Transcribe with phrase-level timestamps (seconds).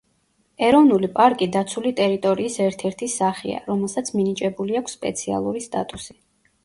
[0.67, 6.19] ეროვნული პარკი დაცული ტერიტორიის ერთ-ერთი სახეა, რომელსაც მინიჭებული აქვს სპეციალური სტატუსი.